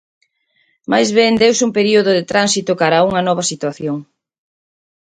Máis 0.91 1.09
ben 1.17 1.33
deuse 1.41 1.65
un 1.67 1.71
período 1.79 2.09
de 2.17 2.27
tránsito 2.31 2.71
cara 2.81 2.97
a 2.99 3.05
unha 3.09 3.25
nova 3.27 3.43
situación. 3.51 3.97